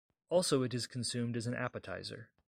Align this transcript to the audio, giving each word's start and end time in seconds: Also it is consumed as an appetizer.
Also 0.29 0.63
it 0.63 0.73
is 0.73 0.87
consumed 0.87 1.37
as 1.37 1.45
an 1.45 1.53
appetizer. 1.53 2.31